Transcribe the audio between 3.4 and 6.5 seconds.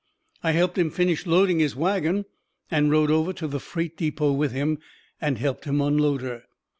the freight depot with him and helped him unload her.